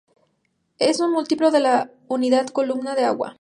[0.79, 3.29] Es un múltiplo de la unidad columna de agua.